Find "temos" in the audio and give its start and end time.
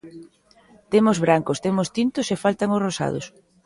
0.91-1.17, 1.65-1.87